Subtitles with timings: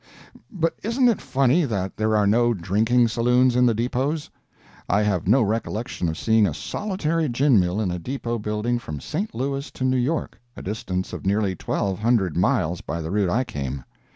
[0.51, 4.31] But isn't it funny that there are no drinking saloons in the depots?
[4.89, 8.99] I have no recollection of seeing a solitary gin mill in a depot building from
[8.99, 9.35] St.
[9.35, 13.83] Louis to New York—a distance of nearly twelve hundred miles by the route I came.